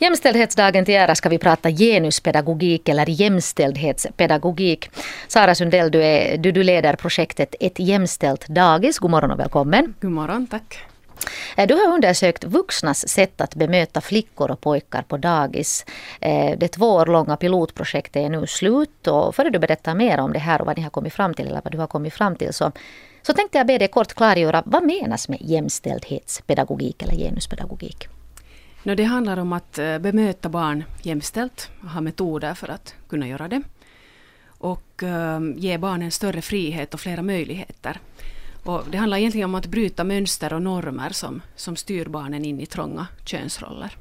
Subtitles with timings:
[0.00, 4.90] Jämställdhetsdagen till ära ska vi prata genuspedagogik eller jämställdhetspedagogik.
[5.28, 8.98] Sara Sundell, du, är, du, du leder projektet Ett jämställt dagis.
[8.98, 9.94] God morgon och välkommen.
[10.00, 10.78] God morgon, tack.
[11.56, 15.86] Eh, du har undersökt vuxnas sätt att bemöta flickor och pojkar på dagis.
[16.20, 20.32] Eh, det två år långa pilotprojektet är nu slut och före du berättar mer om
[20.32, 22.36] det här och vad ni har kommit fram till eller vad du har kommit fram
[22.36, 22.72] till så,
[23.22, 28.08] så tänkte jag be dig kort klargöra vad menas med jämställdhetspedagogik eller genuspedagogik?
[28.88, 33.48] No, det handlar om att eh, bemöta barn jämställt ha metoder för att kunna göra
[33.48, 33.62] det.
[34.48, 38.00] Och uh, ge barnen större frihet och flera möjligheter.
[38.64, 42.60] Och det handlar egentligen om att bryta mönster och normer som, som styr barnen in
[42.60, 43.96] i trånga könsroller.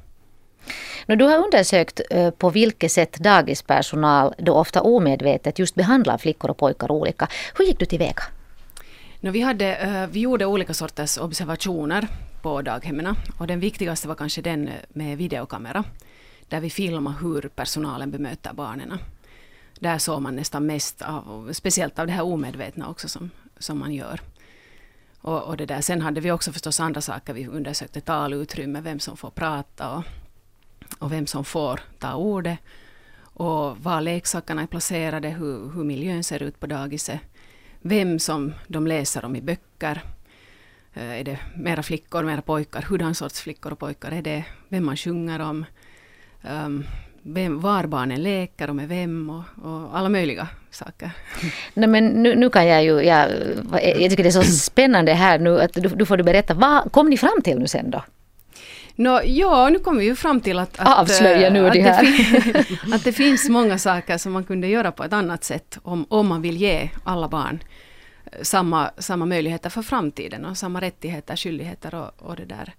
[1.05, 6.57] Du har undersökt eh, på vilket sätt dagispersonal då ofta omedvetet just behandlar flickor och
[6.57, 7.27] pojkar olika.
[7.57, 8.23] Hur gick du tillväga?
[9.19, 12.07] No, vi, hade, vi gjorde olika sorters observationer
[12.41, 13.15] på daghemmen.
[13.37, 15.83] Och den viktigaste var kanske den med videokamera.
[16.47, 18.97] Där vi filmade hur personalen bemöter barnen.
[19.79, 23.93] Där såg man nästan mest, av, speciellt av det här omedvetna också som, som man
[23.93, 24.21] gör.
[25.21, 25.81] Och, och det där.
[25.81, 27.33] Sen hade vi också förstås andra saker.
[27.33, 30.03] Vi undersökte talutrymme, vem som får prata och,
[30.99, 32.59] och vem som får ta ordet.
[33.19, 37.19] Och var leksakerna är placerade, hur, hur miljön ser ut på dagiset.
[37.81, 40.03] Vem som de läser om i böcker
[40.99, 42.81] är det mera flickor, mera pojkar?
[42.81, 44.43] Hurdan sorts flickor och pojkar är det?
[44.69, 45.65] Vem man sjunger om?
[46.41, 46.85] Um,
[47.21, 51.11] vem, var barnen leker och med vem och, och alla möjliga saker.
[51.73, 53.29] Nej, men nu, nu kan jag ju, jag,
[53.71, 56.91] jag tycker det är så spännande här nu att du, du får du berätta, vad
[56.91, 58.03] kom ni fram till nu sen då?
[58.95, 62.03] No, ja, nu kommer vi ju fram till att, att Avslöja nu att det här.
[62.53, 66.05] Det att det finns många saker som man kunde göra på ett annat sätt om,
[66.09, 67.59] om man vill ge alla barn
[68.41, 72.73] samma, samma möjligheter för framtiden och samma rättigheter, skyldigheter och, och det där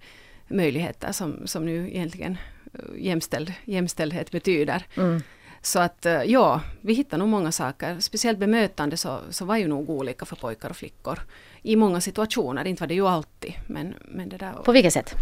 [0.47, 2.37] möjligheter som, som nu egentligen
[2.73, 4.85] eh, jämställd, jämställdhet betyder.
[4.97, 5.21] Mm.
[5.61, 7.99] Så att eh, ja, vi hittar nog många saker.
[7.99, 11.19] Speciellt bemötande så, så var ju nog olika för pojkar och flickor.
[11.61, 13.53] I många situationer, inte var det ju alltid.
[13.67, 15.15] Men, men det där, På vilket sätt?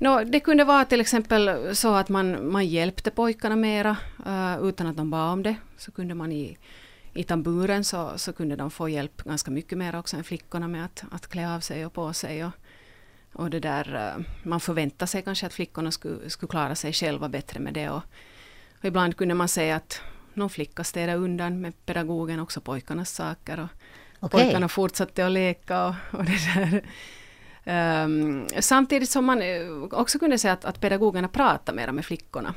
[0.00, 3.96] No, det kunde vara till exempel så att man, man hjälpte pojkarna mera
[4.26, 5.56] uh, utan att de bad om det.
[5.76, 6.58] Så kunde man i
[7.18, 10.84] i tamburen så, så kunde de få hjälp ganska mycket mer också än flickorna med
[10.84, 12.44] att, att klä av sig och på sig.
[12.44, 12.52] Och,
[13.32, 17.28] och det där, eh, man förväntar sig kanske att flickorna skulle, skulle klara sig själva
[17.28, 17.90] bättre med det.
[17.90, 18.02] Och,
[18.78, 20.00] och ibland kunde man säga att
[20.34, 23.60] någon flicka städade undan med pedagogen också pojkarnas saker.
[23.60, 24.44] Och okay.
[24.44, 26.82] Pojkarna fortsatte att leka och, och det där.
[28.04, 32.54] Um, samtidigt som man eh, också kunde säga att, att pedagogerna pratade mer med flickorna.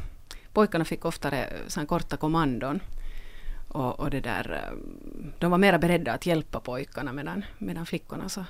[0.54, 2.80] Pojkarna fick oftare så korta kommandon.
[3.72, 4.78] Och, och, det där, eh,
[5.40, 8.46] de var mera beredda att hjälpa pojkarna medan, medan flickorna så,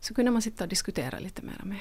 [0.00, 1.78] så kunde man sitta och diskutera lite mera med.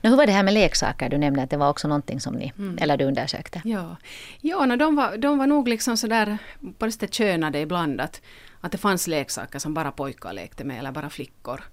[0.00, 1.08] Nu, hur var det här med leksaker?
[1.08, 2.78] Du nämnde att det var också någonting som ni, mm.
[2.80, 3.62] eller du undersökte.
[3.64, 3.96] Ja,
[4.40, 6.38] ja no, de, var, de var nog liksom sådär
[6.78, 8.22] på det sättet könade ibland att,
[8.60, 11.64] att det fanns leksaker som bara pojkar lekte med eller bara flickor.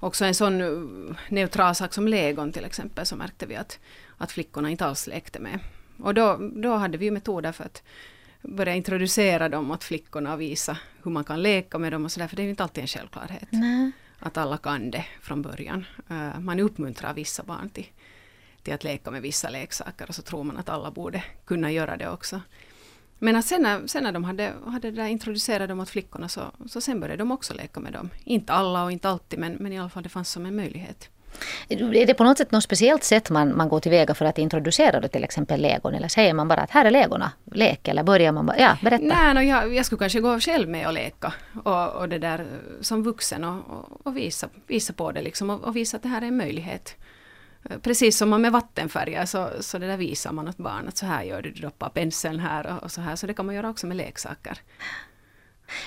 [0.00, 3.78] Också en sån eh, neutral sak som legon till exempel så märkte vi att,
[4.18, 5.58] att flickorna inte alls lekte med.
[6.02, 7.82] Och då, då hade vi metoder för att
[8.48, 12.28] börja introducera dem åt flickorna och visa hur man kan leka med dem och sådär,
[12.28, 13.48] för det är ju inte alltid en självklarhet.
[13.50, 13.90] Nej.
[14.18, 15.84] Att alla kan det från början.
[16.10, 17.86] Uh, man uppmuntrar vissa barn till,
[18.62, 21.96] till att leka med vissa leksaker och så tror man att alla borde kunna göra
[21.96, 22.40] det också.
[23.18, 26.42] Men att sen när, sen när de hade, hade där introducerat dem åt flickorna så,
[26.66, 28.10] så sen började de också leka med dem.
[28.24, 31.10] Inte alla och inte alltid men, men i alla fall det fanns som en möjlighet.
[31.68, 35.00] Är det på något sätt något speciellt sätt man, man går tillväga för att introducera
[35.00, 35.94] då till exempel legon?
[35.94, 37.88] Eller säger man bara att här är legorna, lek?
[37.88, 39.04] Eller börjar man bara, ja berätta.
[39.04, 41.32] Nej, no, jag, jag skulle kanske gå själv med och leka.
[41.64, 42.46] Och, och det där
[42.80, 46.22] som vuxen och, och, visa, visa på det liksom och, och, visa att det här
[46.22, 46.94] är en möjlighet.
[47.82, 51.06] Precis som man med vattenfärger så, så det där visar man åt barn att så
[51.06, 53.16] här gör du, du doppar penseln här och, och så här.
[53.16, 54.58] Så det kan man göra också med leksaker.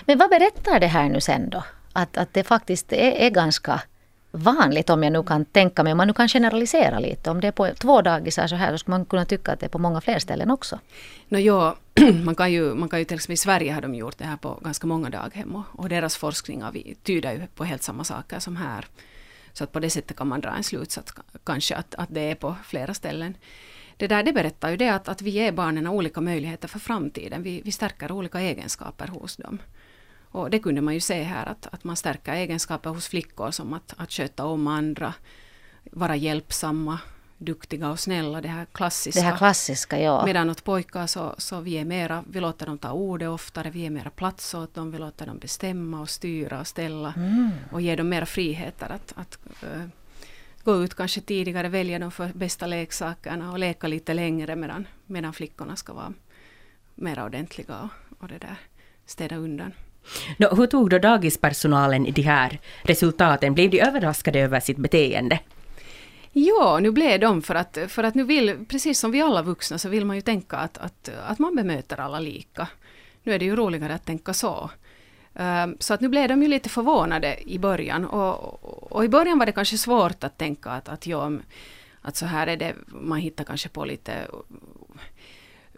[0.06, 1.64] Men vad berättar det här nu sen då?
[1.94, 3.82] Att, att det faktiskt är, är ganska
[4.31, 7.31] vanligt om jag nu kan tänka mig, om man nu kan generalisera lite.
[7.31, 9.66] Om det är på två dagisar så här, så skulle man kunna tycka att det
[9.66, 10.79] är på många fler ställen också.
[11.28, 11.76] No, ja,
[12.23, 14.37] man, kan ju, man kan ju till exempel i Sverige har de gjort det här
[14.37, 16.64] på ganska många daghem och, och deras forskning
[17.03, 18.85] tyder ju på helt samma saker som här.
[19.53, 22.35] Så att på det sättet kan man dra en slutsats kanske att, att det är
[22.35, 23.37] på flera ställen.
[23.97, 27.43] Det där det berättar ju det att, att vi ger barnen olika möjligheter för framtiden.
[27.43, 29.59] Vi, vi stärker olika egenskaper hos dem.
[30.31, 33.73] Och det kunde man ju se här att, att man stärker egenskaper hos flickor som
[33.73, 35.14] att, att sköta om andra,
[35.91, 36.99] vara hjälpsamma,
[37.37, 39.20] duktiga och snälla, det här klassiska.
[39.20, 40.26] Det här klassiska, ja.
[40.26, 43.79] Medan åt pojkar så, så vi är mera, vi låter dem ta ordet oftare, vi
[43.79, 47.49] ger mera plats åt dem, vi låter dem bestämma och styra och ställa mm.
[47.72, 49.85] och ger dem mera friheter att, att uh,
[50.64, 55.34] gå ut kanske tidigare, välja de för bästa leksakerna och leka lite längre medan, medan
[55.34, 56.14] flickorna ska vara
[56.96, 58.55] mer ordentliga och, och det där,
[59.05, 59.72] städa undan.
[60.38, 63.53] Nå, hur tog då dagispersonalen i de här resultaten?
[63.53, 65.40] Blev de överraskade över sitt beteende?
[66.32, 69.78] Ja, nu blev de för att, för att nu vill, precis som vi alla vuxna,
[69.78, 72.67] så vill man ju tänka att, att, att man bemöter alla lika.
[73.23, 74.70] Nu är det ju roligare att tänka så.
[75.35, 79.40] Ehm, så att nu blev de ju lite förvånade i början och, och i början
[79.40, 81.32] var det kanske svårt att tänka att, att, ja,
[82.02, 84.28] att så här är det, man hittar kanske på lite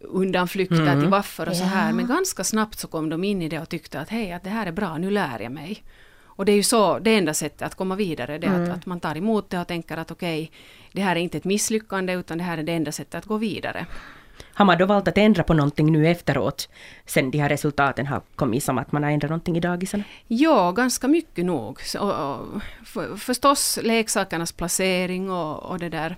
[0.04, 1.00] undanflykter mm.
[1.00, 1.94] till varför och så här.
[1.94, 4.50] Men ganska snabbt så kom de in i det och tyckte att hej, att det
[4.50, 5.84] här är bra, nu lär jag mig.
[6.42, 8.64] Och det är ju så, det enda sättet att komma vidare, det är mm.
[8.64, 10.58] att, att, man tar emot det och tänker att okej, okay,
[10.92, 13.38] det här är inte ett misslyckande utan det här är det enda sättet att gå
[13.38, 13.86] vidare.
[14.54, 16.70] Har man då valt att ändra på någonting nu efteråt,
[17.06, 20.04] sen de här resultaten har kommit, som att man har ändrat någonting i dagisarna?
[20.28, 21.82] Ja, ganska mycket nog.
[21.82, 26.18] Så, och, för, förstås leksakernas placering och, och det där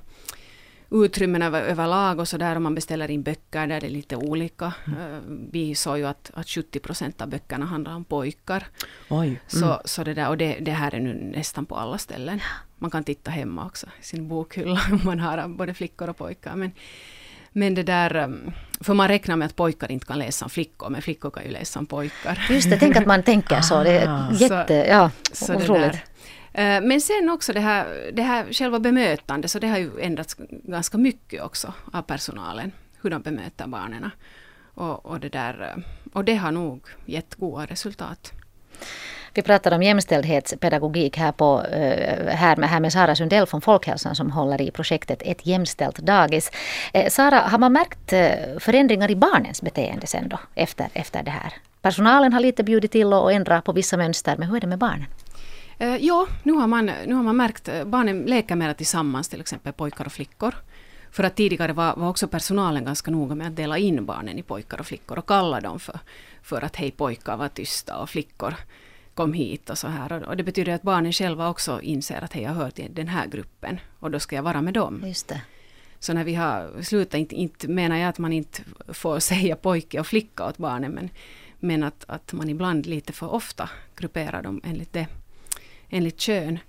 [0.94, 4.16] utrymmen över, överlag och så där om man beställer in böcker där det är lite
[4.16, 4.74] olika.
[4.88, 5.50] Mm.
[5.52, 8.68] Vi såg ju att, att 70 procent av böckerna handlar om pojkar.
[9.10, 9.28] Oj.
[9.28, 9.40] Mm.
[9.48, 12.40] Så, så det där, och det, det här är nu nästan på alla ställen.
[12.78, 16.56] Man kan titta hemma också i sin bokhylla om man har både flickor och pojkar.
[16.56, 16.72] Men,
[17.52, 18.52] men det där, um,
[18.82, 21.52] för man räknar med att pojkar inte kan läsa om flickor, men flickor kan ju
[21.52, 22.46] läsa om pojkar.
[22.50, 23.84] Just det, tänk att man tänker så.
[23.84, 24.34] Det är ah.
[24.34, 25.94] jätte, ja, så otroligt.
[25.94, 26.00] Eh,
[26.54, 30.36] Eh, men sen också det här, det här själva bemötandet, så det har ju ändrats
[30.50, 32.72] ganska mycket också av personalen,
[33.02, 34.10] hur de bemöter barnen.
[34.76, 35.84] Och, och, det, där, eh,
[36.14, 38.32] och det har nog gett goda resultat.
[39.36, 44.16] Vi pratar om jämställdhetspedagogik här, på, eh, här, med, här med Sara Sundell från Folkhälsan
[44.16, 46.52] som håller i projektet Ett jämställt dagis.
[47.10, 48.10] Sara, har man märkt
[48.64, 51.54] förändringar i barnens beteende sen då efter, efter det här?
[51.82, 54.80] Personalen har lite bjudit till och ändrat på vissa mönster, men hur är det med
[54.80, 55.08] barnen?
[55.78, 59.42] Eh, ja, nu har, man, nu har man märkt att barnen leker mer tillsammans, till
[59.42, 60.56] exempel pojkar och flickor.
[61.12, 64.44] För att tidigare var, var också personalen ganska noga med att dela in barnen i
[64.44, 66.00] pojkar och flickor och kalla dem för,
[66.42, 68.56] för att hej pojkar var tysta och flickor
[69.14, 70.24] kom hit och så här.
[70.24, 73.28] Och det betyder att barnen själva också inser att hej, jag hör till den här
[73.28, 75.04] gruppen och då ska jag vara med dem.
[75.06, 75.42] Just det.
[76.00, 80.00] Så när vi har slutat, inte, inte menar jag att man inte får säga pojke
[80.00, 81.10] och flicka åt barnen, men,
[81.60, 85.08] men att, att man ibland lite för ofta grupperar dem enligt det
[85.94, 86.60] enligt kön.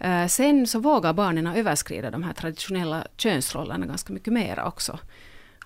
[0.00, 4.98] Eh, sen så vågar barnen överskrida de här traditionella könsrollerna ganska mycket mer också.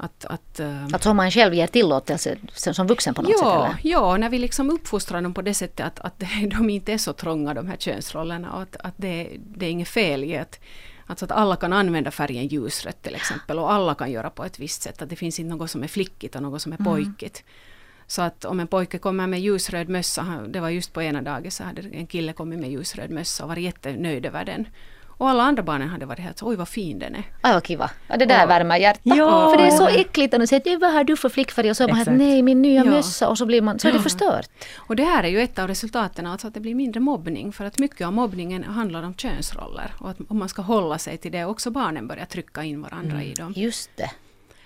[0.02, 3.80] Att, att, uh, alltså om man själv ger tillåtelse som vuxen på något ja, sätt?
[3.80, 3.92] Eller?
[3.92, 6.18] Ja, när vi liksom uppfostrar dem på det sättet att, att
[6.50, 9.88] de inte är så trånga de här könsrollerna och att, att det, det är inget
[9.88, 10.60] fel i att,
[11.06, 14.58] alltså att alla kan använda färgen ljusrött till exempel och alla kan göra på ett
[14.58, 15.02] visst sätt.
[15.02, 16.92] Att det finns inte något som är flickigt och något som är mm.
[16.92, 17.42] pojkigt.
[17.42, 17.69] Mm.
[18.10, 21.50] Så att om en pojke kommer med ljusröd mössa, det var just på ena dagen
[21.50, 24.68] så hade en kille kommit med ljusröd mössa och var jättenöjd över den.
[25.06, 27.24] Och alla andra barnen hade varit helt så, oj vad fin den är.
[27.40, 27.90] Aj vad kiva.
[28.08, 29.02] Ja, det där och, värmer hjärtat.
[29.04, 29.50] Ja.
[29.50, 31.70] För det är så äckligt att säga vad har du för flickfärg?
[31.70, 32.90] Och så är man nej min nya ja.
[32.90, 33.28] mössa.
[33.28, 34.50] Och så blir man, så är det förstört.
[34.76, 37.52] Och det här är ju ett av resultaten, alltså att det blir mindre mobbning.
[37.52, 39.92] För att mycket av mobbningen handlar om könsroller.
[39.98, 43.16] Och att om man ska hålla sig till det, också barnen börjar trycka in varandra
[43.16, 43.30] mm.
[43.30, 43.52] i dem.
[43.56, 44.10] Just det.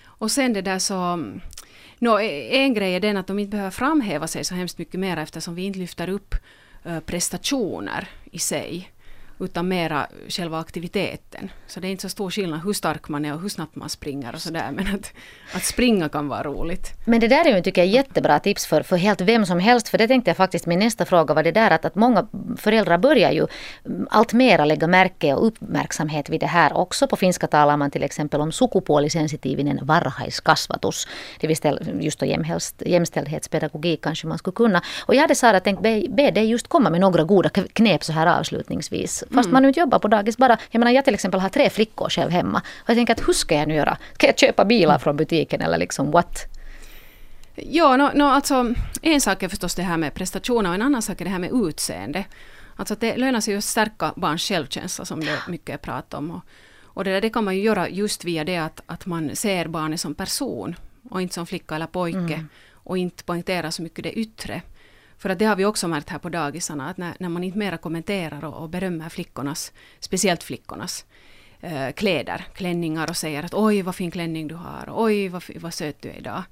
[0.05, 1.19] Och sen det där så
[1.99, 4.99] No, e- en grej är den att de inte behöver framhäva sig så hemskt mycket
[4.99, 6.35] mer eftersom vi inte lyfter upp
[6.83, 8.91] eh, prestationer i sig
[9.39, 11.51] utan mera själva aktiviteten.
[11.67, 13.89] Så det är inte så stor skillnad hur stark man är och hur snabbt man
[13.89, 14.69] springer och sådär.
[14.71, 15.13] Men att,
[15.55, 16.87] att springa kan vara roligt.
[17.05, 19.89] Men det där är ju tycker jag jättebra tips för, för helt vem som helst.
[19.89, 22.97] För det tänkte jag faktiskt, min nästa fråga var det där att, att många föräldrar
[22.97, 23.47] börjar ju
[23.85, 26.77] mm, allt mera lägga märke och uppmärksamhet vid det här.
[26.77, 31.07] Också på finska talar man till exempel om sukupuolisensitivinen varhaiskasvatus.
[31.39, 32.25] Det vill säga just då
[32.85, 34.81] jämställdhetspedagogik kanske man skulle kunna.
[35.05, 38.13] Och jag hade Sara tänkt be, be dig just komma med några goda knep så
[38.13, 39.53] här avslutningsvis Fast mm.
[39.53, 40.57] man nu inte jobbar på dagis bara.
[40.71, 42.61] Jag menar jag till exempel har tre flickor själv hemma.
[42.77, 43.97] Och jag tänker att hur ska jag nu göra?
[44.13, 46.45] Ska jag köpa bilar från butiken eller liksom what?
[47.55, 51.01] Ja, no, no, alltså, en sak är förstås det här med prestationer och en annan
[51.01, 52.25] sak är det här med utseende.
[52.75, 56.31] Alltså att det lönar sig att stärka barns självkänsla som det mycket är prat om.
[56.31, 56.41] Och,
[56.83, 59.67] och det, där, det kan man ju göra just via det att, att man ser
[59.67, 60.75] barnet som person
[61.09, 62.17] och inte som flicka eller pojke.
[62.17, 62.49] Mm.
[62.73, 64.61] Och inte poängtera så mycket det yttre.
[65.17, 67.57] För att det har vi också märkt här på dagisarna, att när, när man inte
[67.57, 71.05] mera kommenterar och, och berömmer flickornas, speciellt flickornas,
[71.61, 75.73] eh, kläder, klänningar och säger att oj vad fin klänning du har, oj vad, vad
[75.73, 76.43] söt du är idag.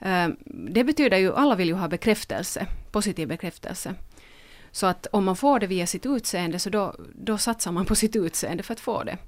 [0.00, 3.94] Eh, det betyder ju, alla vill ju ha bekräftelse, positiv bekräftelse.
[4.70, 7.94] Så att om man får det via sitt utseende så då, då satsar man på
[7.94, 9.18] sitt utseende för att få det.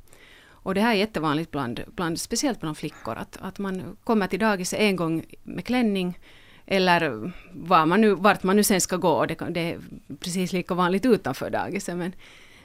[0.65, 4.39] Och det här är jättevanligt bland, bland speciellt bland flickor, att, att man kommer till
[4.39, 6.19] dagis en gång med klänning,
[6.67, 9.27] eller var man nu, vart man nu sen ska gå.
[9.27, 9.79] Det, det är
[10.21, 11.97] precis lika vanligt utanför dagiset.
[11.97, 12.13] Men,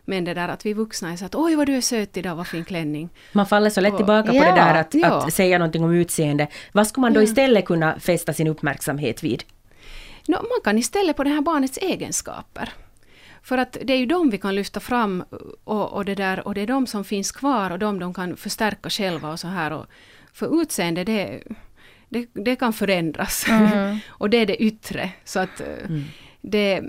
[0.06, 2.36] Men det där att vi vuxna är så att oj vad du är söt idag,
[2.36, 3.10] vad fin klänning.
[3.34, 5.26] Man faller så lätt tillbaka på Ja, det där att, ja.
[5.28, 6.48] att säga någonting om utseende.
[6.72, 7.24] Vad skulle man då Ja.
[7.24, 9.44] istället kunna fästa sin uppmärksamhet vid?
[10.28, 12.70] Nå, man kan istället på det här barnets egenskaper.
[13.44, 15.24] För att det är ju de vi kan lyfta fram
[15.64, 18.38] och, och, det, där, och det är de som finns kvar och de de kan
[18.38, 19.72] förstärka själva och så här.
[19.74, 19.86] Och,
[20.34, 21.44] för utseende det,
[22.10, 23.46] det, det kan förändras.
[24.08, 25.12] och det är det yttre.
[25.24, 25.68] Så att eh,
[26.42, 26.82] det,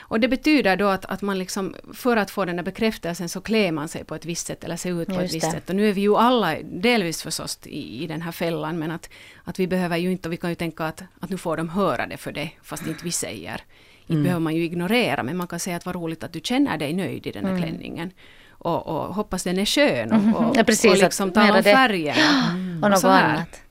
[0.00, 3.40] och det betyder då att, att man liksom, för att få den där bekräftelsen så
[3.40, 5.52] klär man sig på ett visst sätt eller ser ut på Just ett visst det.
[5.52, 5.70] sätt.
[5.70, 9.10] Och nu är vi ju alla delvis förstås i, i den här fällan men att,
[9.44, 11.68] att vi behöver ju inte, och vi kan ju tänka att, att nu får de
[11.68, 13.60] höra det för det fast inte vi säger.
[14.06, 16.78] Inte behöver man ju ignorera men man kan säga att vad roligt att du känner
[16.78, 18.10] dig nöjd i den här klänningen.
[18.50, 21.62] Och, och hoppas den är skön och, och, Ja, precis, och liksom ta mera om
[21.62, 21.72] det.
[21.72, 22.80] färgerna.
[22.82, 23.63] Och något annat.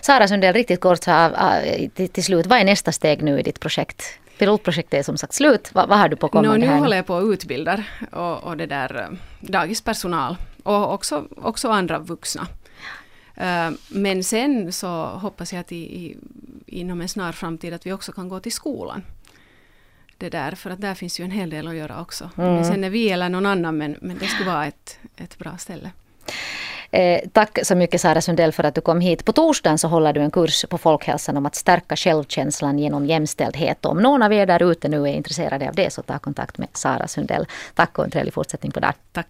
[0.00, 3.40] Sara Sundell, riktigt kort så här, äh, till, till slut, vad är nästa steg nu
[3.40, 4.18] i ditt projekt?
[4.38, 5.70] Pilotprojektet är som sagt slut.
[5.74, 6.78] Vad, vad har du på kommande nu här?
[6.78, 11.98] håller jag på att utbilda och, och det där eh, dagispersonal och också, också andra
[11.98, 12.46] vuxna.
[13.36, 16.16] Eh, Men sen så hoppas jag att i, i,
[16.66, 19.02] inom en snar framtid att vi också kan gå till skolan.
[20.18, 22.30] Det där, för att där finns ju en hel del att göra också.
[22.38, 22.54] Mm.
[22.54, 25.58] Men sen är vi eller någon annan, men, men det skulle vara ett, ett bra
[25.58, 25.90] ställe.
[26.94, 29.24] Eh, tack så mycket Sara Sundell för att du kom hit.
[29.24, 33.84] På torsdagen så håller du en kurs på Folkhälsan om att stärka självkänslan genom jämställdhet.
[33.84, 36.68] Om någon av er där ute nu är intresserade av det så ta kontakt med
[36.72, 37.46] Sara Sundell.
[37.74, 38.92] Tack och en trevlig fortsättning på dagen.
[39.12, 39.26] Tack.